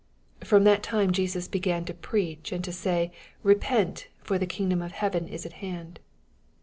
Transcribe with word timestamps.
17 0.41 0.49
From 0.49 0.63
that 0.63 0.81
time 0.81 1.11
Jesus 1.11 1.47
began 1.47 1.85
to 1.85 1.93
prea«h, 1.93 2.51
and 2.51 2.63
to 2.63 2.71
say, 2.71 3.11
Bepent: 3.45 4.07
for 4.23 4.39
the 4.39 4.47
kingdom 4.47 4.79
ff 4.89 4.93
heaven 4.93 5.27
is 5.27 5.45
at 5.45 5.53
hand. 5.61 5.99